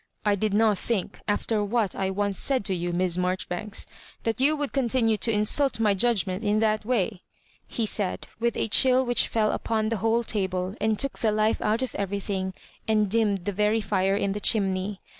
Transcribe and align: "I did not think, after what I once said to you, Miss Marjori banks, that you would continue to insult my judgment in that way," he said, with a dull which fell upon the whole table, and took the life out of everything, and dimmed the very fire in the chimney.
"I 0.25 0.33
did 0.33 0.51
not 0.51 0.79
think, 0.79 1.19
after 1.27 1.63
what 1.63 1.95
I 1.95 2.09
once 2.09 2.39
said 2.39 2.65
to 2.65 2.73
you, 2.73 2.91
Miss 2.91 3.17
Marjori 3.17 3.47
banks, 3.49 3.85
that 4.23 4.41
you 4.41 4.55
would 4.55 4.73
continue 4.73 5.15
to 5.17 5.31
insult 5.31 5.79
my 5.79 5.93
judgment 5.93 6.43
in 6.43 6.57
that 6.57 6.83
way," 6.83 7.21
he 7.67 7.85
said, 7.85 8.25
with 8.39 8.57
a 8.57 8.67
dull 8.67 9.05
which 9.05 9.27
fell 9.27 9.51
upon 9.51 9.89
the 9.89 9.97
whole 9.97 10.23
table, 10.23 10.73
and 10.81 10.97
took 10.97 11.19
the 11.19 11.31
life 11.31 11.61
out 11.61 11.83
of 11.83 11.93
everything, 11.93 12.55
and 12.87 13.11
dimmed 13.11 13.45
the 13.45 13.51
very 13.51 13.79
fire 13.79 14.17
in 14.17 14.31
the 14.31 14.39
chimney. 14.39 15.01